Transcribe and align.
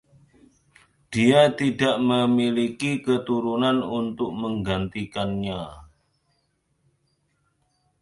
Dia 1.13 1.41
tidak 1.59 1.95
memiliki 2.09 2.91
keturunan 3.07 3.77
untuk 4.01 4.31
menggantikannya. 4.33 5.61